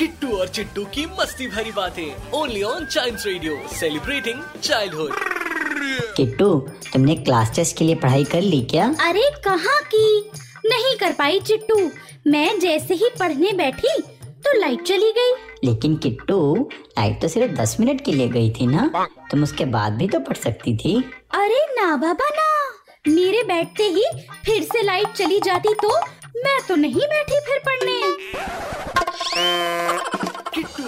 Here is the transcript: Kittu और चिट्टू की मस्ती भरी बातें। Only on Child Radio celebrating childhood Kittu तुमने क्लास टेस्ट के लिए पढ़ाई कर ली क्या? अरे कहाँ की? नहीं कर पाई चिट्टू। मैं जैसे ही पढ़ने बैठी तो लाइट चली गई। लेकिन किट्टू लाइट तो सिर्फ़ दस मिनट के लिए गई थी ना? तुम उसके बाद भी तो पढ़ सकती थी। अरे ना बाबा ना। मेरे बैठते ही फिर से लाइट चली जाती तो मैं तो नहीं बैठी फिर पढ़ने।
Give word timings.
Kittu 0.00 0.28
और 0.32 0.48
चिट्टू 0.48 0.84
की 0.84 1.04
मस्ती 1.18 1.46
भरी 1.46 1.70
बातें। 1.70 2.30
Only 2.32 2.62
on 2.62 2.84
Child 2.84 3.18
Radio 3.26 3.56
celebrating 3.70 4.40
childhood 4.62 5.12
Kittu 6.16 6.48
तुमने 6.92 7.14
क्लास 7.16 7.50
टेस्ट 7.56 7.76
के 7.78 7.84
लिए 7.84 7.94
पढ़ाई 7.94 8.24
कर 8.24 8.42
ली 8.42 8.60
क्या? 8.70 8.86
अरे 9.08 9.28
कहाँ 9.44 9.80
की? 9.84 10.30
नहीं 10.66 10.94
कर 10.98 11.12
पाई 11.12 11.40
चिट्टू। 11.40 11.76
मैं 12.26 12.58
जैसे 12.60 12.94
ही 12.94 13.08
पढ़ने 13.18 13.52
बैठी 13.52 14.00
तो 14.44 14.58
लाइट 14.60 14.82
चली 14.82 15.12
गई। 15.18 15.34
लेकिन 15.64 15.96
किट्टू 15.96 16.40
लाइट 16.98 17.20
तो 17.22 17.28
सिर्फ़ 17.28 17.52
दस 17.52 17.76
मिनट 17.80 18.04
के 18.04 18.12
लिए 18.12 18.28
गई 18.28 18.50
थी 18.50 18.66
ना? 18.66 18.90
तुम 19.30 19.42
उसके 19.42 19.64
बाद 19.76 19.98
भी 19.98 20.08
तो 20.08 20.20
पढ़ 20.20 20.36
सकती 20.36 20.76
थी। 20.76 20.96
अरे 21.34 21.64
ना 21.74 21.94
बाबा 21.96 22.28
ना। 22.30 22.48
मेरे 23.08 23.42
बैठते 23.44 23.82
ही 23.90 24.04
फिर 24.44 24.62
से 24.62 24.82
लाइट 24.82 25.12
चली 25.12 25.40
जाती 25.40 25.74
तो 25.82 25.96
मैं 26.36 26.58
तो 26.68 26.74
नहीं 26.76 27.06
बैठी 27.06 27.40
फिर 27.46 27.58
पढ़ने। 27.66 28.59